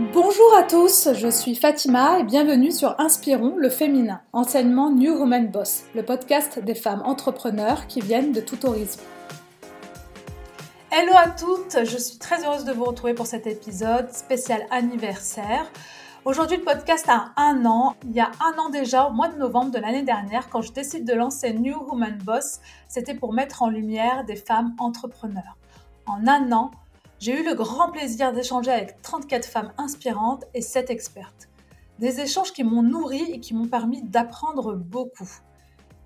Bonjour 0.00 0.56
à 0.56 0.62
tous, 0.62 1.10
je 1.12 1.28
suis 1.28 1.54
Fatima 1.54 2.20
et 2.20 2.22
bienvenue 2.22 2.72
sur 2.72 2.98
Inspirons 2.98 3.56
le 3.58 3.68
féminin, 3.68 4.22
enseignement 4.32 4.90
New 4.90 5.12
Woman 5.12 5.48
Boss, 5.48 5.84
le 5.94 6.02
podcast 6.02 6.58
des 6.58 6.74
femmes 6.74 7.02
entrepreneurs 7.04 7.86
qui 7.86 8.00
viennent 8.00 8.32
de 8.32 8.40
tout 8.40 8.64
horizon. 8.64 8.98
Hello 10.90 11.12
à 11.14 11.28
toutes, 11.28 11.84
je 11.84 11.98
suis 11.98 12.16
très 12.16 12.42
heureuse 12.46 12.64
de 12.64 12.72
vous 12.72 12.84
retrouver 12.84 13.12
pour 13.12 13.26
cet 13.26 13.46
épisode 13.46 14.10
spécial 14.10 14.62
anniversaire. 14.70 15.70
Aujourd'hui, 16.24 16.56
le 16.56 16.64
podcast 16.64 17.06
a 17.10 17.32
un 17.36 17.66
an. 17.66 17.94
Il 18.04 18.12
y 18.12 18.20
a 18.20 18.30
un 18.40 18.58
an 18.58 18.70
déjà, 18.70 19.06
au 19.06 19.12
mois 19.12 19.28
de 19.28 19.36
novembre 19.36 19.70
de 19.70 19.78
l'année 19.78 20.02
dernière, 20.02 20.48
quand 20.48 20.62
je 20.62 20.72
décide 20.72 21.06
de 21.06 21.12
lancer 21.12 21.52
New 21.52 21.76
Woman 21.78 22.16
Boss, 22.24 22.60
c'était 22.88 23.14
pour 23.14 23.34
mettre 23.34 23.62
en 23.62 23.68
lumière 23.68 24.24
des 24.24 24.36
femmes 24.36 24.74
entrepreneurs. 24.78 25.58
En 26.06 26.26
un 26.26 26.52
an, 26.52 26.70
j'ai 27.20 27.38
eu 27.38 27.44
le 27.44 27.54
grand 27.54 27.90
plaisir 27.90 28.32
d'échanger 28.32 28.70
avec 28.70 29.02
34 29.02 29.44
femmes 29.44 29.72
inspirantes 29.76 30.46
et 30.54 30.62
7 30.62 30.88
expertes. 30.88 31.50
Des 31.98 32.18
échanges 32.20 32.54
qui 32.54 32.64
m'ont 32.64 32.82
nourri 32.82 33.22
et 33.30 33.40
qui 33.40 33.52
m'ont 33.52 33.68
permis 33.68 34.02
d'apprendre 34.02 34.74
beaucoup. 34.74 35.28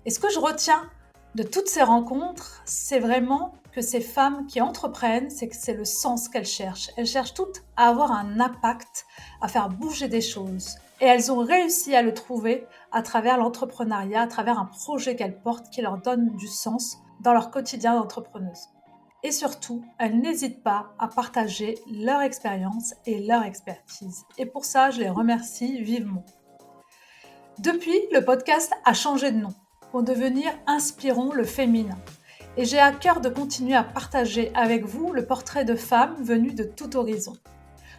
Et 0.05 0.09
ce 0.09 0.19
que 0.19 0.29
je 0.29 0.39
retiens 0.39 0.89
de 1.35 1.43
toutes 1.43 1.69
ces 1.69 1.83
rencontres, 1.83 2.61
c'est 2.65 2.99
vraiment 2.99 3.53
que 3.71 3.79
ces 3.79 4.01
femmes 4.01 4.45
qui 4.47 4.59
entreprennent, 4.59 5.29
c'est 5.29 5.47
que 5.47 5.55
c'est 5.55 5.73
le 5.73 5.85
sens 5.85 6.27
qu'elles 6.27 6.45
cherchent. 6.45 6.91
Elles 6.97 7.07
cherchent 7.07 7.33
toutes 7.33 7.63
à 7.77 7.87
avoir 7.87 8.11
un 8.11 8.41
impact, 8.41 9.05
à 9.41 9.47
faire 9.47 9.69
bouger 9.69 10.09
des 10.09 10.19
choses. 10.19 10.75
Et 10.99 11.05
elles 11.05 11.31
ont 11.31 11.39
réussi 11.39 11.95
à 11.95 12.01
le 12.01 12.13
trouver 12.13 12.67
à 12.91 13.01
travers 13.01 13.37
l'entrepreneuriat, 13.37 14.21
à 14.21 14.27
travers 14.27 14.59
un 14.59 14.65
projet 14.65 15.15
qu'elles 15.15 15.39
portent 15.39 15.69
qui 15.69 15.81
leur 15.81 15.97
donne 15.97 16.35
du 16.35 16.47
sens 16.47 16.97
dans 17.21 17.31
leur 17.31 17.51
quotidien 17.51 17.95
d'entrepreneuse 17.95 18.67
et 19.25 19.31
surtout, 19.31 19.83
elles 19.97 20.19
n'hésitent 20.19 20.61
pas 20.61 20.93
à 20.99 21.07
partager 21.07 21.79
leur 21.91 22.21
expérience 22.21 22.93
et 23.07 23.25
leur 23.25 23.41
expertise. 23.41 24.23
Et 24.37 24.45
pour 24.45 24.65
ça, 24.65 24.91
je 24.91 24.99
les 24.99 25.09
remercie 25.09 25.81
vivement. 25.81 26.23
Depuis, 27.57 27.99
le 28.11 28.23
podcast 28.23 28.71
a 28.85 28.93
changé 28.93 29.31
de 29.31 29.39
nom 29.39 29.55
pour 29.89 30.03
devenir 30.03 30.51
Inspirons 30.67 31.31
le 31.33 31.43
féminin. 31.43 31.97
Et 32.55 32.65
j'ai 32.65 32.77
à 32.77 32.91
cœur 32.91 33.19
de 33.19 33.29
continuer 33.29 33.73
à 33.73 33.83
partager 33.83 34.51
avec 34.53 34.85
vous 34.85 35.11
le 35.11 35.25
portrait 35.25 35.65
de 35.65 35.73
femmes 35.73 36.21
venues 36.21 36.53
de 36.53 36.63
tout 36.63 36.95
horizon. 36.95 37.33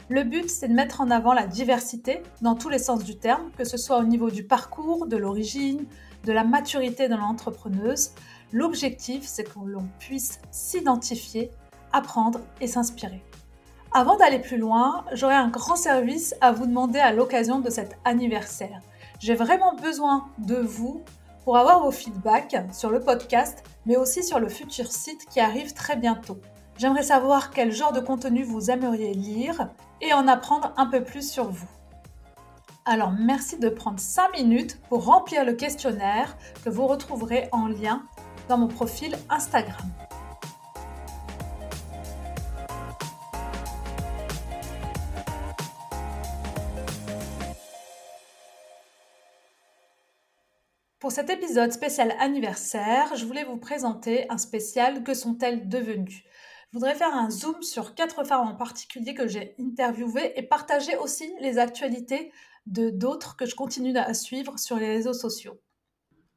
Le 0.09 0.23
but, 0.23 0.49
c'est 0.49 0.69
de 0.69 0.75
mettre 0.75 1.01
en 1.01 1.11
avant 1.11 1.33
la 1.33 1.49
diversité 1.49 2.23
dans 2.41 2.55
tous 2.55 2.69
les 2.69 2.79
sens 2.79 3.03
du 3.03 3.19
terme, 3.19 3.51
que 3.59 3.65
ce 3.65 3.77
soit 3.77 3.99
au 3.99 4.05
niveau 4.05 4.31
du 4.31 4.45
parcours, 4.45 5.09
de 5.09 5.17
l'origine, 5.17 5.87
de 6.23 6.33
la 6.33 6.45
maturité 6.45 7.09
de 7.09 7.17
l'entrepreneuse, 7.17 8.13
L'objectif, 8.53 9.25
c'est 9.25 9.45
que 9.45 9.59
l'on 9.65 9.89
puisse 9.99 10.41
s'identifier, 10.51 11.51
apprendre 11.93 12.41
et 12.61 12.67
s'inspirer. 12.67 13.23
Avant 13.93 14.17
d'aller 14.17 14.39
plus 14.39 14.59
loin, 14.59 15.05
j'aurais 15.13 15.35
un 15.35 15.49
grand 15.49 15.77
service 15.77 16.35
à 16.41 16.53
vous 16.53 16.67
demander 16.67 16.99
à 16.99 17.13
l'occasion 17.13 17.61
de 17.61 17.71
cet 17.71 17.97
anniversaire. 18.05 18.81
J'ai 19.21 19.35
vraiment 19.35 19.75
besoin 19.75 20.27
de 20.39 20.57
vous 20.57 21.03
pour 21.45 21.57
avoir 21.57 21.83
vos 21.83 21.91
feedbacks 21.91 22.57
sur 22.73 22.91
le 22.91 23.01
podcast, 23.01 23.63
mais 23.87 23.97
aussi 23.97 24.23
sur 24.23 24.39
le 24.39 24.49
futur 24.49 24.93
site 24.93 25.27
qui 25.27 25.41
arrive 25.41 25.73
très 25.73 25.97
bientôt. 25.97 26.39
J'aimerais 26.77 27.05
savoir 27.05 27.51
quel 27.51 27.73
genre 27.73 27.93
de 27.93 28.01
contenu 28.01 28.43
vous 28.43 28.71
aimeriez 28.71 29.15
lire 29.15 29.71
et 30.03 30.13
en 30.13 30.29
apprendre 30.29 30.75
un 30.77 30.87
peu 30.87 31.03
plus 31.03 31.31
sur 31.31 31.51
vous. 31.51 31.69
Alors 32.85 33.13
merci 33.19 33.59
de 33.59 33.69
prendre 33.69 33.99
5 33.99 34.33
minutes 34.37 34.79
pour 34.89 35.05
remplir 35.05 35.45
le 35.45 35.55
questionnaire 35.55 36.37
que 36.65 36.71
vous 36.71 36.87
retrouverez 36.87 37.49
en 37.51 37.67
lien 37.67 38.03
dans 38.49 38.59
mon 38.59 38.69
profil 38.69 39.17
Instagram. 39.29 39.91
Pour 50.99 51.13
cet 51.13 51.31
épisode 51.31 51.73
spécial 51.73 52.17
anniversaire, 52.19 53.15
je 53.15 53.27
voulais 53.27 53.45
vous 53.45 53.59
présenter 53.59 54.27
un 54.29 54.39
spécial 54.39 55.05
Que 55.05 55.15
sont-elles 55.15 55.69
devenues? 55.69 56.25
Je 56.73 56.79
voudrais 56.79 56.97
faire 56.97 57.15
un 57.15 57.31
zoom 57.31 57.63
sur 57.63 57.95
quatre 57.95 58.25
femmes 58.25 58.49
en 58.49 58.57
particulier 58.57 59.15
que 59.15 59.29
j'ai 59.29 59.55
interviewées 59.61 60.33
et 60.37 60.43
partager 60.43 60.97
aussi 60.97 61.33
les 61.41 61.59
actualités 61.59 62.33
de 62.67 62.91
d'autres 62.91 63.37
que 63.37 63.47
je 63.47 63.55
continue 63.55 63.97
à 63.97 64.15
suivre 64.15 64.59
sur 64.59 64.77
les 64.77 64.89
réseaux 64.89 65.13
sociaux. 65.13 65.61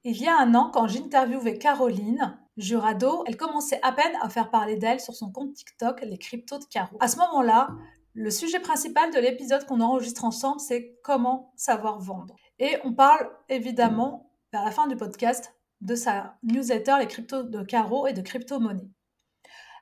Il 0.06 0.16
y 0.16 0.28
a 0.28 0.40
un 0.40 0.56
an, 0.56 0.72
quand 0.74 0.88
j'interviewais 0.88 1.58
Caroline 1.58 2.40
Jurado, 2.56 3.26
elle 3.28 3.36
commençait 3.36 3.82
à 3.84 3.92
peine 3.92 4.16
à 4.22 4.30
faire 4.30 4.50
parler 4.50 4.78
d'elle 4.78 5.02
sur 5.02 5.14
son 5.14 5.30
compte 5.30 5.54
TikTok, 5.54 6.00
les 6.04 6.18
cryptos 6.18 6.60
de 6.60 6.64
Caro. 6.64 6.96
À 7.02 7.10
ce 7.10 7.18
moment-là, 7.18 7.68
le 8.14 8.32
sujet 8.32 8.62
principal 8.62 9.14
de 9.14 9.20
l'épisode 9.20 9.66
qu'on 9.66 9.82
enregistre 9.82 10.24
ensemble, 10.24 10.62
c'est 10.62 10.98
comment 11.04 11.52
savoir 11.58 12.00
vendre. 12.00 12.34
Et 12.60 12.78
on 12.86 12.94
parle 12.94 13.30
évidemment, 13.50 14.32
vers 14.54 14.64
la 14.64 14.72
fin 14.72 14.88
du 14.88 14.96
podcast, 14.96 15.54
de 15.82 15.96
sa 15.96 16.38
newsletter 16.44 16.96
Les 17.00 17.08
cryptos 17.08 17.44
de 17.44 17.62
Caro 17.62 18.08
et 18.08 18.14
de 18.14 18.22
crypto-monnaie. 18.22 18.90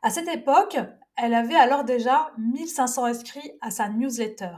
À 0.02 0.10
cette 0.10 0.30
époque, 0.30 0.78
elle 1.16 1.36
avait 1.36 1.56
alors 1.56 1.84
déjà 1.84 2.32
1500 2.40 3.06
inscrits 3.06 3.52
à 3.62 3.70
sa 3.70 3.88
newsletter. 3.90 4.58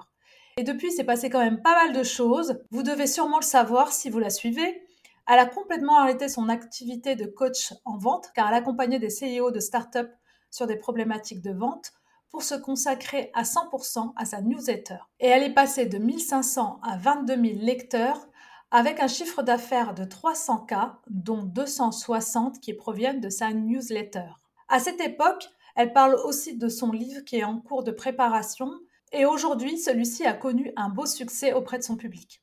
Et 0.55 0.63
depuis, 0.63 0.87
il 0.87 0.91
s'est 0.91 1.03
passé 1.03 1.29
quand 1.29 1.39
même 1.39 1.61
pas 1.61 1.85
mal 1.85 1.93
de 1.93 2.03
choses. 2.03 2.61
Vous 2.71 2.83
devez 2.83 3.07
sûrement 3.07 3.39
le 3.39 3.45
savoir 3.45 3.91
si 3.91 4.09
vous 4.09 4.19
la 4.19 4.29
suivez. 4.29 4.85
Elle 5.31 5.37
a 5.37 5.45
complètement 5.45 5.99
arrêté 5.99 6.27
son 6.27 6.49
activité 6.49 7.15
de 7.15 7.27
coach 7.27 7.75
en 7.85 7.97
vente 7.99 8.31
car 8.33 8.47
elle 8.47 8.55
accompagnait 8.55 8.97
des 8.97 9.09
CEO 9.09 9.51
de 9.51 9.59
start-up 9.59 10.11
sur 10.49 10.65
des 10.65 10.75
problématiques 10.75 11.43
de 11.43 11.51
vente 11.51 11.91
pour 12.31 12.41
se 12.41 12.55
consacrer 12.55 13.29
à 13.35 13.43
100% 13.43 14.13
à 14.15 14.25
sa 14.25 14.41
newsletter. 14.41 14.97
Et 15.19 15.27
elle 15.27 15.43
est 15.43 15.53
passée 15.53 15.85
de 15.85 15.99
1500 15.99 16.79
à 16.81 16.97
22 16.97 17.35
000 17.35 17.45
lecteurs 17.61 18.27
avec 18.71 18.99
un 18.99 19.07
chiffre 19.07 19.43
d'affaires 19.43 19.93
de 19.93 20.03
300K, 20.03 20.93
dont 21.11 21.43
260 21.43 22.59
qui 22.59 22.73
proviennent 22.73 23.21
de 23.21 23.29
sa 23.29 23.53
newsletter. 23.53 24.31
À 24.67 24.79
cette 24.79 24.99
époque, 24.99 25.47
elle 25.75 25.93
parle 25.93 26.15
aussi 26.25 26.57
de 26.57 26.69
son 26.69 26.91
livre 26.91 27.21
qui 27.21 27.37
est 27.37 27.43
en 27.43 27.59
cours 27.59 27.83
de 27.83 27.91
préparation 27.91 28.71
et 29.11 29.25
aujourd'hui, 29.25 29.77
celui-ci 29.77 30.25
a 30.25 30.33
connu 30.33 30.73
un 30.75 30.89
beau 30.89 31.05
succès 31.05 31.53
auprès 31.53 31.77
de 31.77 31.83
son 31.83 31.97
public. 31.97 32.41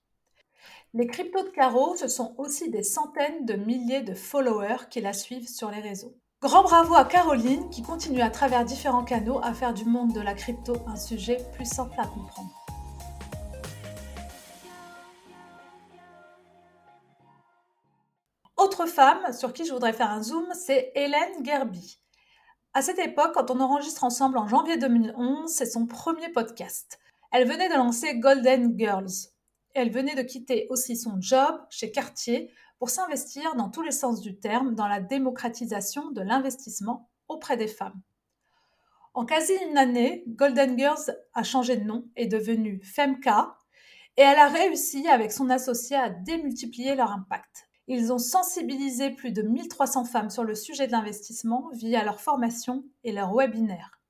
Les 0.94 1.06
cryptos 1.06 1.42
de 1.42 1.48
Caro, 1.50 1.96
ce 1.96 2.08
sont 2.08 2.34
aussi 2.38 2.70
des 2.70 2.82
centaines 2.82 3.44
de 3.44 3.54
milliers 3.54 4.02
de 4.02 4.14
followers 4.14 4.88
qui 4.88 5.00
la 5.00 5.12
suivent 5.12 5.48
sur 5.48 5.70
les 5.70 5.80
réseaux. 5.80 6.14
Grand 6.40 6.62
bravo 6.62 6.94
à 6.94 7.04
Caroline 7.04 7.68
qui 7.70 7.82
continue 7.82 8.20
à 8.20 8.30
travers 8.30 8.64
différents 8.64 9.04
canaux 9.04 9.40
à 9.42 9.52
faire 9.52 9.74
du 9.74 9.84
monde 9.84 10.12
de 10.12 10.20
la 10.20 10.34
crypto 10.34 10.76
un 10.86 10.96
sujet 10.96 11.38
plus 11.54 11.64
simple 11.64 11.94
à 11.98 12.06
comprendre. 12.06 12.50
Autre 18.56 18.86
femme 18.86 19.32
sur 19.32 19.52
qui 19.52 19.66
je 19.66 19.72
voudrais 19.72 19.92
faire 19.92 20.10
un 20.10 20.22
zoom, 20.22 20.46
c'est 20.54 20.92
Hélène 20.94 21.44
Gerby. 21.44 21.98
À 22.74 22.82
cette 22.82 22.98
époque, 22.98 23.32
quand 23.34 23.50
on 23.50 23.60
enregistre 23.60 24.04
ensemble 24.04 24.38
en 24.38 24.48
janvier 24.48 24.76
2011, 24.76 25.50
c'est 25.50 25.66
son 25.66 25.86
premier 25.86 26.28
podcast. 26.30 26.98
Elle 27.32 27.48
venait 27.48 27.68
de 27.68 27.74
lancer 27.74 28.18
Golden 28.18 28.78
Girls, 28.78 29.30
elle 29.76 29.90
venait 29.90 30.14
de 30.14 30.22
quitter 30.22 30.66
aussi 30.70 30.96
son 30.96 31.20
job 31.20 31.60
chez 31.68 31.90
Cartier 31.90 32.50
pour 32.78 32.88
s'investir 32.88 33.54
dans 33.56 33.68
tous 33.68 33.82
les 33.82 33.90
sens 33.90 34.22
du 34.22 34.38
terme 34.38 34.74
dans 34.74 34.88
la 34.88 35.00
démocratisation 35.00 36.10
de 36.12 36.22
l'investissement 36.22 37.10
auprès 37.28 37.58
des 37.58 37.68
femmes. 37.68 38.00
En 39.12 39.26
quasi 39.26 39.52
une 39.68 39.76
année, 39.76 40.24
Golden 40.28 40.78
Girls 40.78 41.14
a 41.34 41.42
changé 41.42 41.76
de 41.76 41.84
nom 41.84 42.08
et 42.16 42.22
est 42.22 42.26
devenue 42.26 42.80
Femca 42.82 43.58
et 44.16 44.22
elle 44.22 44.38
a 44.38 44.48
réussi 44.48 45.06
avec 45.08 45.30
son 45.30 45.50
associé 45.50 45.94
à 45.94 46.08
démultiplier 46.08 46.94
leur 46.94 47.12
impact. 47.12 47.68
Ils 47.86 48.14
ont 48.14 48.18
sensibilisé 48.18 49.10
plus 49.10 49.32
de 49.32 49.42
1300 49.42 50.06
femmes 50.06 50.30
sur 50.30 50.42
le 50.42 50.54
sujet 50.54 50.86
de 50.86 50.92
l'investissement 50.92 51.68
via 51.74 52.02
leur 52.02 52.20
formation 52.22 52.82
et 53.04 53.12
leurs 53.12 53.34
webinaires. 53.34 54.00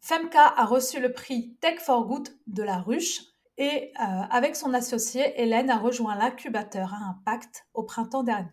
Femca 0.00 0.54
a 0.56 0.64
reçu 0.64 1.00
le 1.00 1.12
prix 1.12 1.54
Tech 1.60 1.80
for 1.80 2.06
Good 2.06 2.30
de 2.46 2.62
la 2.62 2.78
Ruche 2.78 3.31
et 3.58 3.92
euh, 4.00 4.02
avec 4.30 4.56
son 4.56 4.74
associé, 4.74 5.40
Hélène 5.40 5.70
a 5.70 5.78
rejoint 5.78 6.16
l'incubateur 6.16 6.94
à 6.94 7.10
impact 7.10 7.66
au 7.74 7.82
printemps 7.82 8.22
dernier. 8.22 8.50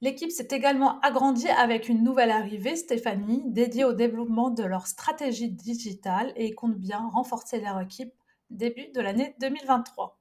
L'équipe 0.00 0.30
s'est 0.30 0.48
également 0.52 1.00
agrandie 1.00 1.48
avec 1.48 1.88
une 1.88 2.04
nouvelle 2.04 2.30
arrivée, 2.30 2.76
Stéphanie, 2.76 3.42
dédiée 3.46 3.84
au 3.84 3.94
développement 3.94 4.50
de 4.50 4.62
leur 4.62 4.86
stratégie 4.86 5.50
digitale 5.50 6.32
et 6.36 6.54
compte 6.54 6.76
bien 6.76 7.08
renforcer 7.08 7.60
leur 7.60 7.80
équipe 7.80 8.14
début 8.50 8.88
de 8.94 9.00
l'année 9.00 9.34
2023. 9.40 10.20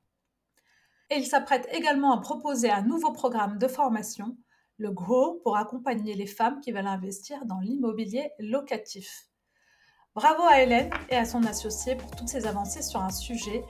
Et 1.12 1.18
il 1.18 1.26
s'apprête 1.26 1.68
également 1.72 2.12
à 2.12 2.20
proposer 2.20 2.72
un 2.72 2.82
nouveau 2.82 3.12
programme 3.12 3.60
de 3.60 3.68
formation, 3.68 4.36
le 4.78 4.92
GROW, 4.92 5.42
pour 5.44 5.58
accompagner 5.58 6.16
les 6.16 6.26
femmes 6.26 6.60
qui 6.60 6.72
veulent 6.72 6.88
investir 6.88 7.46
dans 7.46 7.60
l'immobilier 7.60 8.32
locatif. 8.40 9.27
Bravo 10.18 10.46
à 10.50 10.64
Hélène 10.64 10.90
et 11.12 11.16
à 11.16 11.26
son 11.26 11.44
associé 11.44 11.94
pour 11.94 12.10
toutes 12.10 12.28
ces 12.28 12.48
avancées 12.48 12.82
sur 12.82 13.00
un 13.00 13.12
sujet 13.12 13.64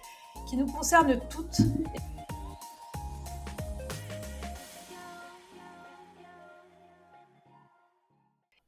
qui 0.47 0.55
nous 0.55 0.65
concerne 0.65 1.19
toutes. 1.27 1.59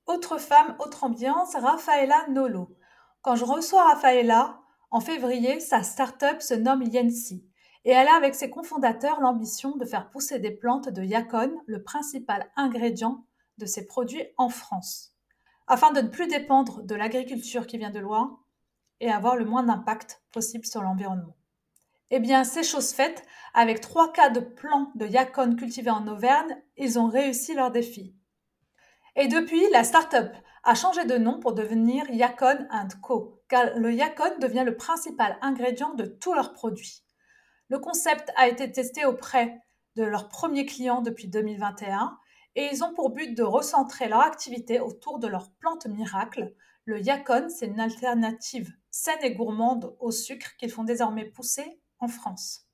Autre 0.08 0.38
femme, 0.40 0.76
autre 0.80 1.06
ambiance, 1.06 1.56
Rafaela 1.56 2.26
Nolo. 2.28 2.76
Quand 3.22 3.38
je 3.38 3.46
reçois 3.46 3.86
Rafaela, 3.86 4.60
En 4.92 5.00
février, 5.00 5.62
sa 5.62 5.82
start-up 5.82 6.42
se 6.42 6.56
nomme 6.56 6.84
Yancy 6.84 7.48
et 7.86 7.92
elle 7.92 8.10
a 8.10 8.16
avec 8.18 8.36
ses 8.36 8.50
cofondateurs 8.50 9.22
l'ambition 9.22 9.78
de 9.78 9.86
faire 9.86 10.10
pousser 10.10 10.40
des 10.40 10.52
plantes 10.52 10.90
de 10.90 11.02
yacon, 11.02 11.54
le 11.66 11.82
principal 11.82 12.52
ingrédient 12.58 13.24
de 13.58 13.66
ses 13.66 13.88
produits 13.88 14.26
en 14.36 14.50
France, 14.50 15.14
afin 15.70 15.92
de 15.92 16.02
ne 16.02 16.10
plus 16.10 16.28
dépendre 16.28 16.84
de 16.84 16.96
l'agriculture 16.96 17.68
qui 17.68 17.78
vient 17.78 17.92
de 17.92 18.00
loin 18.00 18.40
et 19.00 19.10
avoir 19.10 19.38
le 19.38 19.46
moins 19.46 19.64
d'impact 19.64 20.22
possible 20.32 20.66
sur 20.66 20.82
l'environnement. 20.82 21.38
Eh 22.12 22.20
bien, 22.20 22.44
c'est 22.44 22.64
chose 22.64 22.92
faite. 22.92 23.24
Avec 23.54 23.80
trois 23.80 24.12
cas 24.12 24.30
de 24.30 24.40
plants 24.40 24.92
de 24.96 25.06
yacon 25.06 25.56
cultivés 25.56 25.92
en 25.92 26.08
Auvergne, 26.08 26.62
ils 26.76 27.00
ont 27.00 27.08
réussi 27.08 27.54
leur 27.54 27.72
défi. 27.72 28.16
Et 29.16 29.28
depuis, 29.28 29.62
la 29.72 29.84
start-up 29.84 30.36
a 30.64 30.76
changé 30.76 31.06
de 31.06 31.18
nom 31.18 31.40
pour 31.40 31.54
devenir 31.54 32.10
Yacon 32.10 32.68
Co, 33.02 33.42
car 33.48 33.78
le 33.78 33.94
yacon 33.94 34.38
devient 34.40 34.64
le 34.66 34.76
principal 34.76 35.38
ingrédient 35.42 35.94
de 35.94 36.06
tous 36.06 36.34
leurs 36.34 36.54
produits. 36.54 37.04
Le 37.70 37.80
concept 37.80 38.32
a 38.36 38.48
été 38.48 38.72
testé 38.72 39.06
auprès 39.06 39.62
de 39.96 40.04
leurs 40.04 40.30
premiers 40.30 40.66
clients 40.66 41.02
depuis 41.02 41.28
2021 41.28 42.18
et 42.60 42.68
ils 42.74 42.84
ont 42.84 42.94
pour 42.94 43.12
but 43.12 43.34
de 43.34 43.44
recentrer 43.44 44.10
leur 44.10 44.20
activité 44.20 44.82
autour 44.82 45.18
de 45.20 45.28
leur 45.28 45.50
plante 45.62 45.86
miracle. 45.86 46.54
Le 46.84 47.00
yacon, 47.00 47.48
c'est 47.48 47.68
une 47.68 47.80
alternative 47.80 48.70
saine 48.92 49.24
et 49.24 49.34
gourmande 49.34 49.96
au 50.02 50.12
sucre 50.12 50.58
qu'ils 50.58 50.70
font 50.70 50.84
désormais 50.84 51.24
pousser 51.24 51.80
en 52.00 52.10
France. 52.10 52.68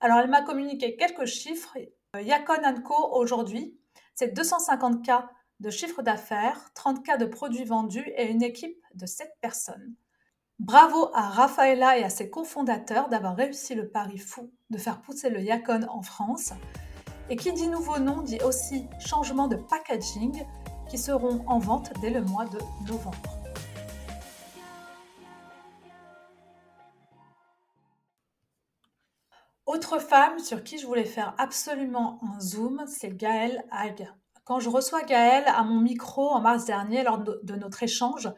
Alors, 0.00 0.18
elle 0.18 0.30
m'a 0.30 0.42
communiqué 0.42 0.96
quelques 0.96 1.26
chiffres. 1.26 1.78
Yacon 2.20 2.82
Co 2.82 3.12
aujourd'hui, 3.12 3.78
c'est 4.16 4.34
250 4.34 5.04
cas 5.04 5.30
de 5.60 5.70
chiffre 5.70 6.02
d'affaires, 6.02 6.72
30 6.74 7.06
cas 7.06 7.16
de 7.16 7.26
produits 7.26 7.64
vendus 7.64 8.12
et 8.16 8.28
une 8.28 8.42
équipe 8.42 8.82
de 8.96 9.06
7 9.06 9.30
personnes. 9.40 9.94
Bravo 10.58 11.10
à 11.14 11.28
Rafaela 11.28 11.98
et 11.98 12.02
à 12.02 12.10
ses 12.10 12.30
cofondateurs 12.30 13.08
d'avoir 13.08 13.36
réussi 13.36 13.76
le 13.76 13.88
pari 13.88 14.18
fou 14.18 14.50
de 14.70 14.78
faire 14.78 15.00
pousser 15.02 15.30
le 15.30 15.40
Yacon 15.40 15.86
en 15.88 16.02
France. 16.02 16.52
Et 17.30 17.36
qui 17.36 17.52
dit 17.52 17.68
nouveau 17.68 17.98
nom 17.98 18.20
dit 18.20 18.38
aussi 18.42 18.86
changement 18.98 19.48
de 19.48 19.56
packaging 19.56 20.44
qui 20.88 20.98
seront 20.98 21.42
en 21.46 21.58
vente 21.58 21.90
dès 22.02 22.10
le 22.10 22.20
mois 22.20 22.44
de 22.44 22.58
novembre. 22.86 23.16
Autre 29.64 29.98
femme 29.98 30.38
sur 30.38 30.62
qui 30.62 30.78
je 30.78 30.86
voulais 30.86 31.06
faire 31.06 31.34
absolument 31.38 32.20
un 32.22 32.38
zoom, 32.40 32.84
c'est 32.86 33.16
Gaëlle 33.16 33.64
Hague. 33.70 34.12
Quand 34.44 34.60
je 34.60 34.68
reçois 34.68 35.02
Gaëlle 35.02 35.48
à 35.48 35.64
mon 35.64 35.80
micro 35.80 36.28
en 36.28 36.42
mars 36.42 36.66
dernier 36.66 37.02
lors 37.02 37.18
de 37.18 37.54
notre 37.56 37.82
échange, 37.82 38.30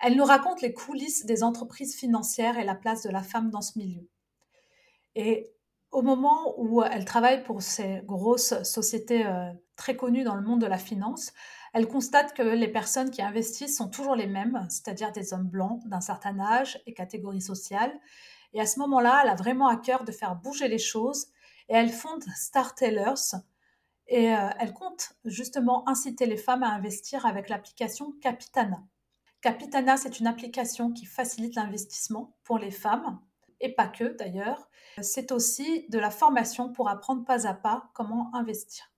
elle 0.00 0.16
nous 0.16 0.24
raconte 0.24 0.60
les 0.60 0.72
coulisses 0.72 1.24
des 1.24 1.44
entreprises 1.44 1.94
financières 1.94 2.58
et 2.58 2.64
la 2.64 2.74
place 2.74 3.02
de 3.02 3.10
la 3.10 3.22
femme 3.22 3.50
dans 3.50 3.62
ce 3.62 3.78
milieu. 3.78 4.08
Et 5.14 5.54
au 5.94 6.02
moment 6.02 6.54
où 6.58 6.82
elle 6.82 7.04
travaille 7.04 7.44
pour 7.44 7.62
ces 7.62 8.02
grosses 8.04 8.60
sociétés 8.64 9.24
euh, 9.24 9.52
très 9.76 9.94
connues 9.94 10.24
dans 10.24 10.34
le 10.34 10.42
monde 10.42 10.60
de 10.60 10.66
la 10.66 10.76
finance, 10.76 11.32
elle 11.72 11.86
constate 11.86 12.34
que 12.34 12.42
les 12.42 12.66
personnes 12.66 13.12
qui 13.12 13.22
investissent 13.22 13.76
sont 13.76 13.88
toujours 13.88 14.16
les 14.16 14.26
mêmes, 14.26 14.66
c'est-à-dire 14.68 15.12
des 15.12 15.32
hommes 15.32 15.46
blancs 15.46 15.80
d'un 15.86 16.00
certain 16.00 16.40
âge 16.40 16.82
et 16.86 16.94
catégorie 16.94 17.40
sociale. 17.40 17.92
Et 18.54 18.60
à 18.60 18.66
ce 18.66 18.80
moment-là, 18.80 19.20
elle 19.22 19.30
a 19.30 19.36
vraiment 19.36 19.68
à 19.68 19.76
cœur 19.76 20.02
de 20.02 20.10
faire 20.10 20.34
bouger 20.34 20.66
les 20.66 20.78
choses 20.78 21.28
et 21.68 21.74
elle 21.74 21.90
fonde 21.90 22.24
Star 22.34 22.74
Tellers. 22.74 23.36
Et 24.08 24.34
euh, 24.34 24.50
elle 24.58 24.72
compte 24.72 25.12
justement 25.24 25.88
inciter 25.88 26.26
les 26.26 26.36
femmes 26.36 26.64
à 26.64 26.70
investir 26.70 27.24
avec 27.24 27.48
l'application 27.48 28.12
Capitana. 28.20 28.82
Capitana, 29.42 29.96
c'est 29.96 30.18
une 30.18 30.26
application 30.26 30.90
qui 30.90 31.06
facilite 31.06 31.54
l'investissement 31.54 32.36
pour 32.42 32.58
les 32.58 32.72
femmes, 32.72 33.20
et 33.64 33.74
pas 33.74 33.88
que 33.88 34.16
d'ailleurs. 34.16 34.68
C'est 35.00 35.32
aussi 35.32 35.86
de 35.88 35.98
la 35.98 36.10
formation 36.10 36.72
pour 36.72 36.88
apprendre 36.88 37.24
pas 37.24 37.46
à 37.48 37.54
pas 37.54 37.90
comment 37.94 38.30
investir. 38.34 38.92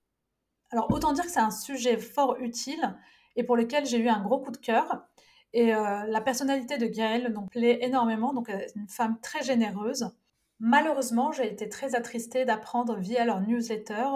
Alors 0.69 0.91
autant 0.91 1.13
dire 1.13 1.23
que 1.23 1.31
c'est 1.31 1.39
un 1.39 1.51
sujet 1.51 1.97
fort 1.97 2.37
utile 2.39 2.95
et 3.35 3.43
pour 3.43 3.55
lequel 3.55 3.85
j'ai 3.85 3.97
eu 3.97 4.09
un 4.09 4.21
gros 4.21 4.39
coup 4.39 4.51
de 4.51 4.57
cœur. 4.57 5.07
Et 5.53 5.73
euh, 5.73 6.03
la 6.05 6.21
personnalité 6.21 6.77
de 6.77 6.85
Gaëlle 6.87 7.33
donc, 7.33 7.49
plaît 7.51 7.79
énormément, 7.81 8.33
donc 8.33 8.51
une 8.75 8.89
femme 8.89 9.17
très 9.21 9.43
généreuse. 9.43 10.11
Malheureusement, 10.59 11.31
j'ai 11.31 11.51
été 11.51 11.69
très 11.69 11.95
attristée 11.95 12.43
d'apprendre 12.43 12.97
via 12.97 13.23
leur 13.25 13.41
newsletter 13.41 14.09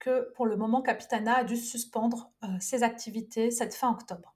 que 0.00 0.32
pour 0.34 0.46
le 0.46 0.56
moment, 0.56 0.82
Capitana 0.82 1.38
a 1.38 1.44
dû 1.44 1.56
suspendre 1.56 2.32
euh, 2.42 2.48
ses 2.58 2.82
activités 2.82 3.50
cette 3.50 3.74
fin 3.74 3.90
octobre. 3.90 4.34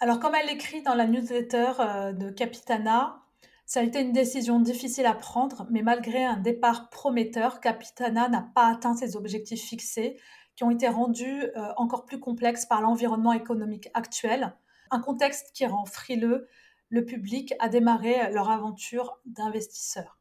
Alors, 0.00 0.20
comme 0.20 0.34
elle 0.34 0.46
l'écrit 0.46 0.82
dans 0.82 0.94
la 0.94 1.06
newsletter 1.06 1.72
euh, 1.80 2.12
de 2.12 2.30
Capitana, 2.30 3.23
ça 3.66 3.80
a 3.80 3.82
été 3.82 4.00
une 4.00 4.12
décision 4.12 4.60
difficile 4.60 5.06
à 5.06 5.14
prendre, 5.14 5.66
mais 5.70 5.82
malgré 5.82 6.24
un 6.24 6.36
départ 6.36 6.90
prometteur, 6.90 7.60
Capitana 7.60 8.28
n'a 8.28 8.48
pas 8.54 8.66
atteint 8.66 8.94
ses 8.94 9.16
objectifs 9.16 9.62
fixés, 9.62 10.18
qui 10.56 10.64
ont 10.64 10.70
été 10.70 10.88
rendus 10.88 11.42
euh, 11.56 11.72
encore 11.76 12.04
plus 12.04 12.20
complexes 12.20 12.66
par 12.66 12.80
l'environnement 12.80 13.32
économique 13.32 13.88
actuel, 13.94 14.54
un 14.90 15.00
contexte 15.00 15.50
qui 15.54 15.66
rend 15.66 15.86
frileux 15.86 16.46
le 16.90 17.04
public 17.04 17.54
à 17.58 17.68
démarrer 17.68 18.30
leur 18.32 18.50
aventure 18.50 19.18
d'investisseur. 19.24 20.18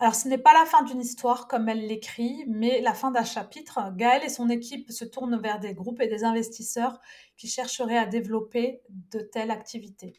Alors, 0.00 0.16
ce 0.16 0.28
n'est 0.28 0.38
pas 0.38 0.52
la 0.52 0.66
fin 0.66 0.82
d'une 0.82 1.00
histoire 1.00 1.46
comme 1.46 1.68
elle 1.68 1.86
l'écrit, 1.86 2.44
mais 2.48 2.80
la 2.80 2.92
fin 2.92 3.12
d'un 3.12 3.24
chapitre. 3.24 3.80
Gaël 3.96 4.22
et 4.24 4.28
son 4.28 4.50
équipe 4.50 4.90
se 4.90 5.04
tournent 5.04 5.40
vers 5.40 5.60
des 5.60 5.72
groupes 5.72 6.00
et 6.00 6.08
des 6.08 6.24
investisseurs 6.24 7.00
qui 7.36 7.46
chercheraient 7.46 7.96
à 7.96 8.04
développer 8.04 8.82
de 8.90 9.20
telles 9.20 9.52
activités. 9.52 10.14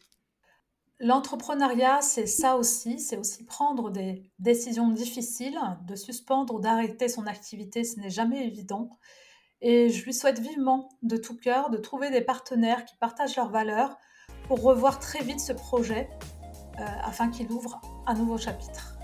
L'entrepreneuriat, 0.98 2.00
c'est 2.00 2.26
ça 2.26 2.56
aussi, 2.56 2.98
c'est 3.00 3.18
aussi 3.18 3.44
prendre 3.44 3.90
des 3.90 4.22
décisions 4.38 4.88
difficiles, 4.88 5.58
de 5.86 5.94
suspendre 5.94 6.54
ou 6.54 6.60
d'arrêter 6.60 7.08
son 7.08 7.26
activité, 7.26 7.84
ce 7.84 8.00
n'est 8.00 8.10
jamais 8.10 8.46
évident. 8.46 8.88
Et 9.60 9.90
je 9.90 10.04
lui 10.04 10.14
souhaite 10.14 10.38
vivement, 10.38 10.88
de 11.02 11.18
tout 11.18 11.36
cœur, 11.36 11.68
de 11.68 11.76
trouver 11.76 12.10
des 12.10 12.22
partenaires 12.22 12.86
qui 12.86 12.96
partagent 12.96 13.36
leurs 13.36 13.50
valeurs 13.50 13.98
pour 14.48 14.62
revoir 14.62 14.98
très 14.98 15.22
vite 15.22 15.40
ce 15.40 15.52
projet 15.52 16.08
euh, 16.78 16.84
afin 17.02 17.30
qu'il 17.30 17.50
ouvre 17.52 17.80
un 18.06 18.14
nouveau 18.14 18.38
chapitre. 18.38 18.95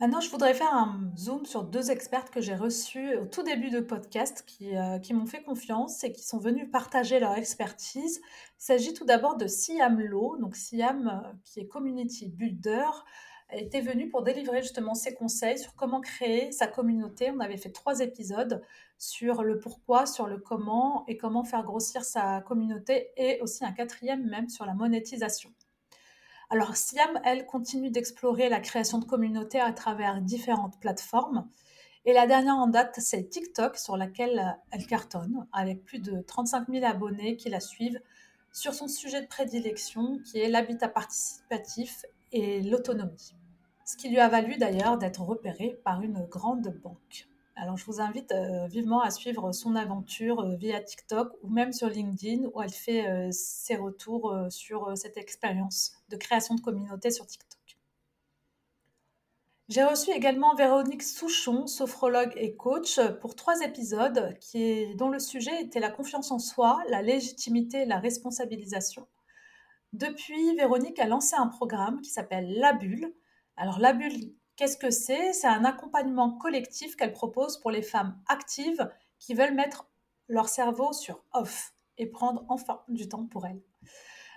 Maintenant, 0.00 0.20
je 0.20 0.30
voudrais 0.30 0.54
faire 0.54 0.72
un 0.72 1.10
zoom 1.16 1.44
sur 1.44 1.64
deux 1.64 1.90
expertes 1.90 2.30
que 2.30 2.40
j'ai 2.40 2.54
reçues 2.54 3.16
au 3.16 3.26
tout 3.26 3.42
début 3.42 3.70
de 3.70 3.80
podcast 3.80 4.44
qui, 4.46 4.76
euh, 4.76 5.00
qui 5.00 5.12
m'ont 5.12 5.26
fait 5.26 5.42
confiance 5.42 6.04
et 6.04 6.12
qui 6.12 6.22
sont 6.22 6.38
venues 6.38 6.70
partager 6.70 7.18
leur 7.18 7.36
expertise. 7.36 8.20
Il 8.22 8.62
s'agit 8.62 8.94
tout 8.94 9.04
d'abord 9.04 9.36
de 9.36 9.48
Siam 9.48 10.00
Lo. 10.00 10.36
Donc, 10.36 10.54
Siam, 10.54 11.08
euh, 11.08 11.32
qui 11.44 11.58
est 11.58 11.66
community 11.66 12.28
builder, 12.28 12.86
était 13.50 13.80
venue 13.80 14.08
pour 14.08 14.22
délivrer 14.22 14.62
justement 14.62 14.94
ses 14.94 15.14
conseils 15.14 15.58
sur 15.58 15.74
comment 15.74 16.00
créer 16.00 16.52
sa 16.52 16.68
communauté. 16.68 17.32
On 17.34 17.40
avait 17.40 17.56
fait 17.56 17.72
trois 17.72 17.98
épisodes 17.98 18.62
sur 18.98 19.42
le 19.42 19.58
pourquoi, 19.58 20.06
sur 20.06 20.28
le 20.28 20.38
comment 20.38 21.04
et 21.08 21.16
comment 21.16 21.42
faire 21.42 21.64
grossir 21.64 22.04
sa 22.04 22.40
communauté 22.42 23.10
et 23.16 23.40
aussi 23.40 23.64
un 23.64 23.72
quatrième 23.72 24.24
même 24.28 24.48
sur 24.48 24.64
la 24.64 24.74
monétisation. 24.74 25.50
Alors 26.50 26.76
Siam, 26.76 27.20
elle, 27.24 27.44
continue 27.44 27.90
d'explorer 27.90 28.48
la 28.48 28.60
création 28.60 28.98
de 28.98 29.04
communautés 29.04 29.60
à 29.60 29.72
travers 29.74 30.22
différentes 30.22 30.80
plateformes. 30.80 31.46
Et 32.06 32.14
la 32.14 32.26
dernière 32.26 32.56
en 32.56 32.68
date, 32.68 32.94
c'est 33.00 33.28
TikTok, 33.28 33.76
sur 33.76 33.98
laquelle 33.98 34.38
euh, 34.38 34.60
elle 34.70 34.86
cartonne, 34.86 35.46
avec 35.52 35.84
plus 35.84 35.98
de 35.98 36.22
35 36.22 36.68
000 36.70 36.86
abonnés 36.86 37.36
qui 37.36 37.50
la 37.50 37.60
suivent 37.60 38.00
sur 38.50 38.72
son 38.72 38.88
sujet 38.88 39.20
de 39.20 39.26
prédilection, 39.26 40.20
qui 40.24 40.38
est 40.38 40.48
l'habitat 40.48 40.88
participatif 40.88 42.06
et 42.32 42.62
l'autonomie. 42.62 43.34
Ce 43.84 43.98
qui 43.98 44.08
lui 44.08 44.18
a 44.18 44.28
valu 44.28 44.56
d'ailleurs 44.56 44.96
d'être 44.96 45.20
repéré 45.20 45.78
par 45.84 46.00
une 46.00 46.24
grande 46.24 46.74
banque. 46.82 47.27
Alors, 47.60 47.76
je 47.76 47.84
vous 47.86 48.00
invite 48.00 48.30
euh, 48.30 48.68
vivement 48.68 49.00
à 49.02 49.10
suivre 49.10 49.50
son 49.50 49.74
aventure 49.74 50.40
euh, 50.40 50.54
via 50.54 50.80
TikTok 50.80 51.32
ou 51.42 51.48
même 51.48 51.72
sur 51.72 51.88
LinkedIn 51.88 52.46
où 52.54 52.62
elle 52.62 52.70
fait 52.70 53.08
euh, 53.08 53.30
ses 53.32 53.74
retours 53.74 54.32
sur 54.48 54.96
cette 54.96 55.16
expérience 55.16 55.96
de 56.08 56.16
création 56.16 56.54
de 56.54 56.60
communauté 56.60 57.10
sur 57.10 57.26
TikTok. 57.26 57.58
J'ai 59.68 59.82
reçu 59.82 60.12
également 60.12 60.54
Véronique 60.54 61.02
Souchon, 61.02 61.66
sophrologue 61.66 62.32
et 62.36 62.54
coach, 62.54 63.00
pour 63.20 63.34
trois 63.34 63.60
épisodes 63.60 64.38
dont 64.94 65.10
le 65.10 65.18
sujet 65.18 65.60
était 65.60 65.80
la 65.80 65.90
confiance 65.90 66.30
en 66.30 66.38
soi, 66.38 66.80
la 66.88 67.02
légitimité 67.02 67.82
et 67.82 67.86
la 67.86 67.98
responsabilisation. 67.98 69.06
Depuis, 69.92 70.54
Véronique 70.54 71.00
a 71.00 71.06
lancé 71.06 71.34
un 71.36 71.48
programme 71.48 72.00
qui 72.00 72.08
s'appelle 72.08 72.50
La 72.58 72.72
Bulle. 72.72 73.12
Alors, 73.56 73.78
La 73.78 73.92
Bulle, 73.92 74.32
Qu'est-ce 74.58 74.76
que 74.76 74.90
c'est? 74.90 75.32
C'est 75.34 75.46
un 75.46 75.64
accompagnement 75.64 76.32
collectif 76.32 76.96
qu'elle 76.96 77.12
propose 77.12 77.58
pour 77.58 77.70
les 77.70 77.80
femmes 77.80 78.20
actives 78.26 78.90
qui 79.20 79.34
veulent 79.34 79.54
mettre 79.54 79.86
leur 80.26 80.48
cerveau 80.48 80.92
sur 80.92 81.22
off 81.32 81.74
et 81.96 82.06
prendre 82.06 82.44
enfin 82.48 82.82
du 82.88 83.08
temps 83.08 83.24
pour 83.24 83.46
elles. 83.46 83.62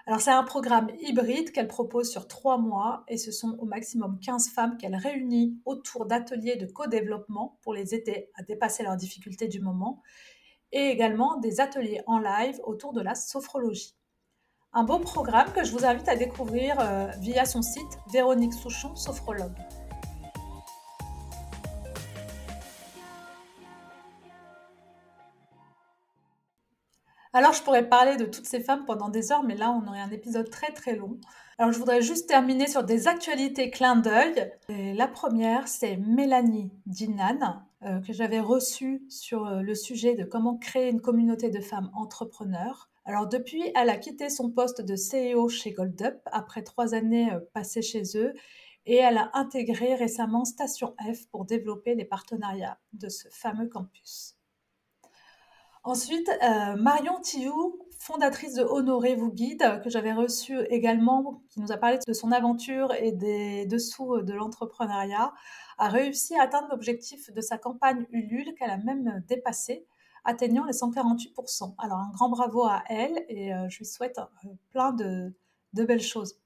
Alors 0.06 0.22
c'est 0.22 0.30
un 0.30 0.44
programme 0.44 0.92
hybride 1.00 1.52
qu'elle 1.52 1.68
propose 1.68 2.12
sur 2.12 2.28
trois 2.28 2.60
mois 2.60 3.04
et 3.08 3.18
ce 3.18 3.32
sont 3.32 3.58
au 3.58 3.66
maximum 3.66 4.20
15 4.20 4.50
femmes 4.50 4.78
qu'elle 4.78 4.96
réunit 4.96 5.60
autour 5.66 6.06
d'ateliers 6.06 6.56
de 6.56 6.68
co-développement 6.68 7.58
pour 7.64 7.74
les 7.74 7.96
aider 7.96 8.30
à 8.36 8.44
dépasser 8.44 8.84
leurs 8.84 8.98
difficultés 8.98 9.48
du 9.48 9.60
moment. 9.60 10.04
et 10.72 10.90
également 10.90 11.38
des 11.38 11.60
ateliers 11.60 12.02
en 12.06 12.20
live 12.20 12.62
autour 12.64 12.94
de 12.94 13.02
la 13.02 13.16
sophrologie. 13.16 13.96
Un 14.72 14.84
beau 14.84 15.00
programme 15.00 15.52
que 15.52 15.64
je 15.64 15.72
vous 15.72 15.84
invite 15.84 16.08
à 16.08 16.16
découvrir 16.16 16.80
euh, 16.80 17.08
via 17.20 17.44
son 17.46 17.62
site 17.62 17.98
Véronique 18.14 18.54
Souchon, 18.54 18.96
sophrologue. 18.96 19.58
Alors, 27.34 27.54
je 27.54 27.64
pourrais 27.64 27.88
parler 27.88 28.18
de 28.18 28.26
toutes 28.26 28.46
ces 28.46 28.60
femmes 28.60 28.84
pendant 28.86 29.08
des 29.08 29.32
heures, 29.32 29.44
mais 29.44 29.56
là, 29.56 29.72
on 29.72 29.88
aurait 29.88 30.02
un 30.02 30.12
épisode 30.12 30.50
très 30.50 30.74
très 30.74 30.98
long. 30.98 31.18
Alors, 31.58 31.72
je 31.72 31.80
voudrais 31.80 32.02
juste 32.02 32.28
terminer 32.28 32.68
sur 32.68 32.84
des 32.84 33.08
actualités 33.08 33.70
clin 33.70 33.96
d'œil. 33.96 34.52
La 34.68 35.08
première, 35.08 35.70
c'est 35.70 35.96
Mélanie 35.96 36.74
Dinan, 36.88 37.62
euh, 37.84 38.02
que 38.02 38.12
j'avais 38.12 38.42
reçue 38.42 39.06
sur 39.08 39.46
euh, 39.46 39.62
le 39.62 39.76
sujet 39.76 40.16
de 40.16 40.26
comment 40.26 40.58
créer 40.58 40.90
une 40.90 41.00
communauté 41.00 41.50
de 41.50 41.62
femmes 41.62 41.90
entrepreneurs. 41.94 42.90
Alors, 43.06 43.28
depuis, 43.28 43.64
elle 43.76 43.90
a 43.90 43.98
quitté 43.98 44.30
son 44.30 44.52
poste 44.52 44.82
de 44.82 44.96
CEO 44.96 45.48
chez 45.48 45.72
GoldUp 45.72 46.20
après 46.26 46.64
trois 46.64 46.94
années 46.96 47.32
euh, 47.32 47.40
passées 47.54 47.82
chez 47.82 48.04
eux 48.16 48.34
et 48.86 48.96
elle 48.96 49.18
a 49.18 49.30
intégré 49.36 49.96
récemment 49.96 50.44
Station 50.44 50.96
F 51.00 51.28
pour 51.32 51.46
développer 51.46 51.96
les 51.96 52.06
partenariats 52.06 52.78
de 52.92 53.08
ce 53.08 53.30
fameux 53.30 53.68
campus. 53.68 54.36
Ensuite, 55.84 56.30
euh, 56.30 56.76
Marion 56.76 57.20
Tillou, 57.22 57.80
fondatrice 57.98 58.54
de 58.54 58.62
Honoré 58.64 59.16
vous 59.16 59.32
guide, 59.32 59.82
que 59.84 59.90
j'avais 59.90 60.14
reçue 60.14 60.60
également, 60.70 61.42
qui 61.50 61.60
nous 61.60 61.72
a 61.72 61.78
parlé 61.78 61.98
de 62.08 62.14
son 62.14 62.32
aventure 62.32 62.94
et 62.94 63.12
des 63.12 63.66
dessous 63.66 64.22
de 64.22 64.34
l'entrepreneuriat, 64.34 65.34
a 65.80 65.90
réussi 65.90 66.36
à 66.36 66.44
atteindre 66.44 66.68
l'objectif 66.70 67.34
de 67.34 67.42
sa 67.42 67.58
campagne 67.58 68.06
Ulule 68.12 68.54
qu'elle 68.54 68.70
a 68.70 68.78
même 68.78 69.24
dépassé, 69.28 69.88
atteignant 70.24 70.66
les 70.66 70.74
148%. 70.74 71.74
Alors 71.80 71.98
un 71.98 72.12
grand 72.12 72.30
bravo 72.30 72.64
à 72.66 72.84
elle 72.88 73.26
et 73.28 73.52
euh, 73.52 73.68
je 73.70 73.80
lui 73.80 73.86
souhaite 73.86 74.20
euh, 74.20 74.50
plein 74.70 74.92
de, 74.92 75.34
de 75.74 75.84
belles 75.84 76.00
choses. 76.00 76.38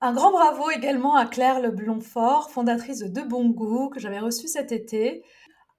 Un 0.00 0.12
grand 0.12 0.30
bravo 0.30 0.70
également 0.70 1.16
à 1.16 1.26
Claire 1.26 1.60
Leblonfort, 1.60 2.50
fondatrice 2.50 2.98
de 3.00 3.08
De 3.08 3.26
Bon 3.26 3.48
Goût, 3.48 3.88
que 3.88 3.98
j'avais 3.98 4.20
reçue 4.20 4.48
cet 4.48 4.70
été 4.70 5.24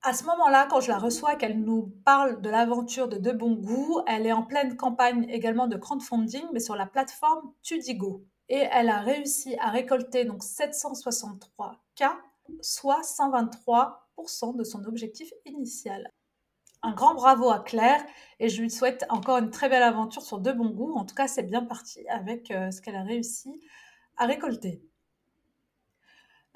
à 0.05 0.13
ce 0.13 0.23
moment-là, 0.25 0.67
quand 0.69 0.81
je 0.81 0.89
la 0.89 0.99
reçois, 0.99 1.35
qu'elle 1.35 1.59
nous 1.59 1.91
parle 2.05 2.39
de 2.39 2.49
l'aventure 2.49 3.07
de 3.07 3.17
De 3.17 3.31
Bon 3.31 3.53
Goût, 3.53 4.01
elle 4.05 4.27
est 4.27 4.31
en 4.31 4.43
pleine 4.43 4.77
campagne 4.77 5.25
également 5.29 5.65
de 5.65 5.77
crowdfunding, 5.77 6.45
mais 6.53 6.59
sur 6.59 6.75
la 6.75 6.85
plateforme 6.85 7.51
Tudigo. 7.63 8.23
Et 8.47 8.67
elle 8.71 8.89
a 8.89 8.99
réussi 8.99 9.55
à 9.59 9.71
récolter 9.71 10.23
donc 10.23 10.43
763 10.43 11.83
k, 11.95 12.03
soit 12.61 13.01
123% 13.01 14.55
de 14.55 14.63
son 14.63 14.85
objectif 14.85 15.33
initial. 15.45 16.11
Un 16.83 16.93
grand 16.93 17.15
bravo 17.15 17.49
à 17.49 17.57
Claire 17.57 18.05
et 18.39 18.47
je 18.47 18.61
lui 18.61 18.69
souhaite 18.69 19.07
encore 19.09 19.39
une 19.39 19.49
très 19.49 19.69
belle 19.69 19.81
aventure 19.81 20.21
sur 20.21 20.37
De 20.37 20.51
Bon 20.51 20.69
Goût. 20.69 20.93
En 20.93 21.05
tout 21.05 21.15
cas, 21.15 21.27
c'est 21.27 21.41
bien 21.41 21.63
parti 21.63 22.07
avec 22.09 22.51
euh, 22.51 22.69
ce 22.69 22.79
qu'elle 22.79 22.95
a 22.95 23.01
réussi 23.01 23.59
à 24.17 24.27
récolter. 24.27 24.83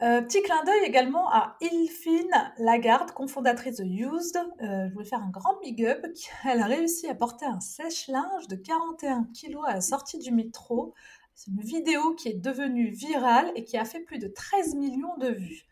Euh, 0.02 0.22
petit 0.22 0.42
clin 0.42 0.64
d'œil 0.64 0.86
également 0.86 1.30
à 1.30 1.58
Ilfine 1.60 2.54
Lagarde, 2.58 3.12
cofondatrice 3.12 3.78
de 3.78 3.84
Used. 3.84 4.38
Euh, 4.38 4.88
je 4.88 4.94
voulais 4.94 5.04
faire 5.04 5.22
un 5.22 5.30
grand 5.30 5.60
big 5.62 5.84
up. 5.86 6.06
Elle 6.46 6.62
a 6.62 6.68
réussi 6.68 7.10
à 7.10 7.16
porter 7.16 7.46
un 7.46 7.60
sèche-linge 7.60 8.48
de 8.48 8.56
41 8.56 9.28
kg 9.34 9.58
à 9.68 9.74
la 9.74 9.82
sortie 9.82 10.18
du 10.18 10.32
métro. 10.32 10.94
C'est 11.36 11.52
une 11.52 11.60
vidéo 11.60 12.16
qui 12.16 12.30
est 12.30 12.34
devenue 12.42 12.92
virale 12.92 13.52
et 13.56 13.66
qui 13.66 13.78
a 13.78 13.84
fait 13.84 14.00
plus 14.00 14.20
de 14.20 14.30
13 14.30 14.76
millions 14.76 15.18
de 15.18 15.32
vues. 15.32 15.66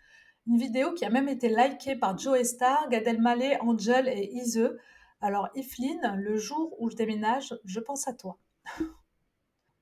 Une 0.46 0.58
vidéo 0.58 0.94
qui 0.94 1.06
a 1.06 1.10
même 1.10 1.30
été 1.30 1.48
likée 1.48 1.96
par 1.96 2.18
Joe 2.18 2.44
Star, 2.44 2.90
Gad 2.90 3.08
Elmaleh, 3.08 3.58
Angel 3.62 4.10
et 4.10 4.30
Ise. 4.34 4.76
Alors 5.22 5.48
Ifline, 5.56 6.16
le 6.18 6.36
jour 6.36 6.76
où 6.80 6.90
je 6.90 6.98
déménage, 6.98 7.56
je 7.64 7.80
pense 7.80 8.10
à 8.10 8.14
toi. 8.14 8.38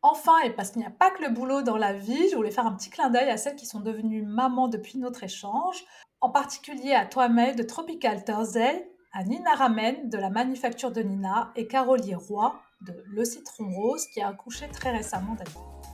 Enfin, 0.07 0.37
et 0.41 0.51
parce 0.51 0.69
qu'il 0.69 0.81
n'y 0.81 0.87
a 0.87 0.91
pas 0.91 1.09
que 1.09 1.23
le 1.23 1.29
boulot 1.29 1.63
dans 1.63 1.77
la 1.77 1.91
vie, 1.91 2.29
je 2.29 2.35
voulais 2.35 2.51
faire 2.51 2.67
un 2.67 2.73
petit 2.73 2.91
clin 2.91 3.09
d'œil 3.09 3.27
à 3.27 3.37
celles 3.37 3.55
qui 3.55 3.65
sont 3.65 3.79
devenues 3.79 4.21
mamans 4.21 4.67
depuis 4.67 4.99
notre 4.99 5.23
échange, 5.23 5.83
en 6.21 6.29
particulier 6.29 6.93
à 6.93 7.07
toi, 7.07 7.27
Mel 7.27 7.55
de 7.55 7.63
Tropical 7.63 8.23
Thursday, 8.23 8.87
à 9.13 9.23
Nina 9.23 9.55
Ramen 9.55 10.07
de 10.07 10.17
la 10.19 10.29
Manufacture 10.29 10.91
de 10.91 11.01
Nina 11.01 11.51
et 11.55 11.65
Carolie 11.65 12.13
Roy 12.13 12.53
de 12.81 12.93
Le 13.07 13.25
Citron 13.25 13.67
Rose 13.71 14.05
qui 14.13 14.21
a 14.21 14.27
accouché 14.27 14.67
très 14.69 14.95
récemment 14.95 15.35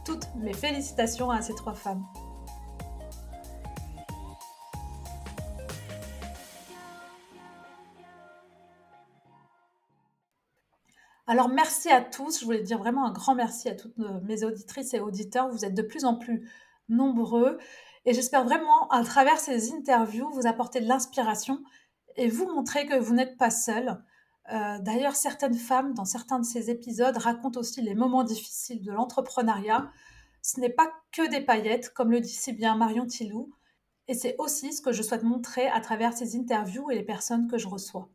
Toutes 0.03 0.27
mes 0.35 0.53
félicitations 0.53 1.31
à 1.31 1.41
ces 1.41 1.55
trois 1.55 1.73
femmes. 1.73 2.03
Alors 11.31 11.47
merci 11.47 11.89
à 11.89 12.01
tous. 12.01 12.41
Je 12.41 12.43
voulais 12.43 12.61
dire 12.61 12.77
vraiment 12.77 13.05
un 13.05 13.13
grand 13.13 13.35
merci 13.35 13.69
à 13.69 13.73
toutes 13.73 13.97
mes 13.97 14.43
auditrices 14.43 14.93
et 14.93 15.00
auditeurs. 15.00 15.47
Vous 15.47 15.63
êtes 15.63 15.73
de 15.73 15.81
plus 15.81 16.03
en 16.03 16.15
plus 16.15 16.51
nombreux 16.89 17.57
et 18.03 18.13
j'espère 18.13 18.43
vraiment 18.43 18.89
à 18.89 19.01
travers 19.05 19.39
ces 19.39 19.71
interviews 19.71 20.29
vous 20.33 20.45
apporter 20.45 20.81
de 20.81 20.88
l'inspiration 20.88 21.63
et 22.17 22.27
vous 22.27 22.53
montrer 22.53 22.85
que 22.85 23.00
vous 23.00 23.13
n'êtes 23.13 23.38
pas 23.38 23.50
seul. 23.50 24.03
Euh, 24.51 24.77
d'ailleurs, 24.79 25.15
certaines 25.15 25.55
femmes 25.55 25.93
dans 25.93 26.03
certains 26.03 26.38
de 26.38 26.45
ces 26.45 26.69
épisodes 26.69 27.15
racontent 27.15 27.61
aussi 27.61 27.81
les 27.81 27.95
moments 27.95 28.25
difficiles 28.25 28.83
de 28.83 28.91
l'entrepreneuriat. 28.91 29.89
Ce 30.41 30.59
n'est 30.59 30.69
pas 30.69 30.91
que 31.13 31.29
des 31.29 31.39
paillettes, 31.39 31.93
comme 31.93 32.11
le 32.11 32.19
dit 32.19 32.27
si 32.27 32.51
bien 32.51 32.75
Marion 32.75 33.05
Tilou, 33.05 33.55
et 34.09 34.15
c'est 34.15 34.35
aussi 34.38 34.73
ce 34.73 34.81
que 34.81 34.91
je 34.91 35.01
souhaite 35.01 35.23
montrer 35.23 35.69
à 35.69 35.79
travers 35.79 36.11
ces 36.11 36.35
interviews 36.35 36.91
et 36.91 36.95
les 36.95 37.05
personnes 37.05 37.47
que 37.47 37.57
je 37.57 37.69
reçois. 37.69 38.09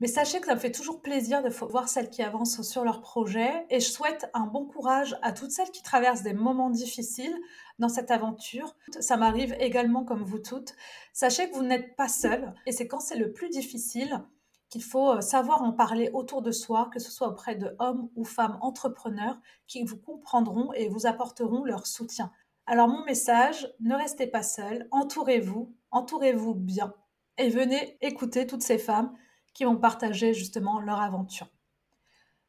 Mais 0.00 0.06
sachez 0.06 0.40
que 0.40 0.46
ça 0.46 0.54
me 0.54 0.60
fait 0.60 0.72
toujours 0.72 1.02
plaisir 1.02 1.42
de 1.42 1.50
voir 1.50 1.88
celles 1.88 2.08
qui 2.08 2.22
avancent 2.22 2.62
sur 2.62 2.84
leur 2.84 3.02
projet 3.02 3.66
et 3.68 3.80
je 3.80 3.90
souhaite 3.90 4.30
un 4.32 4.46
bon 4.46 4.64
courage 4.64 5.18
à 5.20 5.32
toutes 5.32 5.50
celles 5.50 5.70
qui 5.70 5.82
traversent 5.82 6.22
des 6.22 6.32
moments 6.32 6.70
difficiles 6.70 7.36
dans 7.78 7.90
cette 7.90 8.10
aventure. 8.10 8.74
Ça 9.00 9.18
m'arrive 9.18 9.54
également 9.60 10.04
comme 10.04 10.22
vous 10.22 10.38
toutes. 10.38 10.74
Sachez 11.12 11.50
que 11.50 11.54
vous 11.54 11.64
n'êtes 11.64 11.96
pas 11.96 12.08
seul 12.08 12.54
et 12.64 12.72
c'est 12.72 12.88
quand 12.88 13.00
c'est 13.00 13.18
le 13.18 13.32
plus 13.32 13.50
difficile 13.50 14.22
qu'il 14.70 14.82
faut 14.82 15.10
euh, 15.10 15.20
savoir 15.20 15.62
en 15.62 15.72
parler 15.72 16.10
autour 16.14 16.42
de 16.42 16.52
soi, 16.52 16.88
que 16.92 17.00
ce 17.00 17.10
soit 17.10 17.28
auprès 17.28 17.56
de 17.56 17.74
hommes 17.78 18.08
ou 18.14 18.24
femmes 18.24 18.56
entrepreneurs 18.62 19.38
qui 19.66 19.82
vous 19.82 19.98
comprendront 19.98 20.72
et 20.72 20.88
vous 20.88 21.06
apporteront 21.06 21.64
leur 21.64 21.86
soutien. 21.86 22.32
Alors 22.66 22.88
mon 22.88 23.04
message, 23.04 23.68
ne 23.80 23.96
restez 23.96 24.28
pas 24.28 24.44
seul, 24.44 24.86
entourez-vous, 24.92 25.74
entourez-vous 25.90 26.54
bien 26.54 26.94
et 27.36 27.50
venez 27.50 27.98
écouter 28.00 28.46
toutes 28.46 28.62
ces 28.62 28.78
femmes 28.78 29.12
qui 29.54 29.64
vont 29.64 29.76
partager 29.76 30.34
justement 30.34 30.80
leur 30.80 31.00
aventure. 31.00 31.48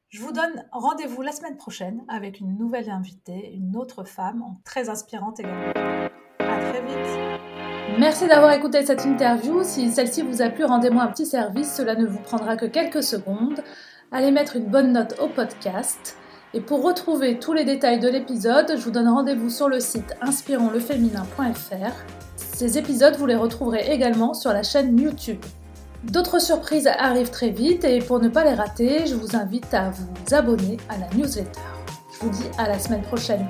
Je 0.10 0.22
vous 0.22 0.34
donne 0.34 0.66
rendez-vous 0.74 1.22
la 1.22 1.32
semaine 1.32 1.56
prochaine 1.56 2.04
avec 2.10 2.42
une 2.42 2.58
nouvelle 2.58 2.90
invitée, 2.90 3.54
une 3.54 3.78
autre 3.78 4.04
femme 4.04 4.44
très 4.66 4.90
inspirante 4.90 5.40
également. 5.40 5.72
À 6.40 6.60
très 6.60 6.82
vite. 6.82 7.42
Merci 7.98 8.28
d'avoir 8.28 8.52
écouté 8.52 8.86
cette 8.86 9.06
interview. 9.06 9.64
Si 9.64 9.92
celle-ci 9.92 10.22
vous 10.22 10.42
a 10.42 10.50
plu, 10.50 10.66
rendez-moi 10.66 11.04
un 11.04 11.08
petit 11.08 11.26
service. 11.26 11.74
Cela 11.74 11.96
ne 11.96 12.06
vous 12.06 12.20
prendra 12.20 12.58
que 12.58 12.66
quelques 12.66 13.04
secondes. 13.04 13.64
Allez 14.12 14.32
mettre 14.32 14.58
une 14.58 14.66
bonne 14.66 14.92
note 14.92 15.16
au 15.22 15.28
podcast. 15.28 16.18
Et 16.54 16.60
pour 16.60 16.84
retrouver 16.84 17.40
tous 17.40 17.54
les 17.54 17.64
détails 17.64 18.00
de 18.00 18.10
l'épisode, 18.10 18.74
je 18.76 18.84
vous 18.84 18.92
donne 18.92 19.08
rendez-vous 19.08 19.50
sur 19.50 19.70
le 19.70 19.80
site 19.80 20.14
inspironsleféminin.fr. 20.20 21.96
Ces 22.36 22.78
épisodes, 22.78 23.16
vous 23.16 23.26
les 23.26 23.38
retrouverez 23.38 23.90
également 23.92 24.34
sur 24.34 24.52
la 24.52 24.64
chaîne 24.64 25.00
YouTube. 25.00 25.40
D'autres 26.04 26.40
surprises 26.42 26.88
arrivent 26.88 27.30
très 27.30 27.52
vite 27.52 27.84
et 27.84 28.00
pour 28.00 28.20
ne 28.20 28.28
pas 28.28 28.44
les 28.44 28.56
rater, 28.56 29.06
je 29.06 29.14
vous 29.14 29.36
invite 29.36 29.72
à 29.74 29.92
vous 29.92 30.34
abonner 30.34 30.78
à 30.90 30.98
la 30.98 31.08
newsletter. 31.16 31.60
Je 32.14 32.26
vous 32.26 32.30
dis 32.32 32.50
à 32.58 32.68
la 32.68 32.80
semaine 32.80 33.04
prochaine. 33.04 33.48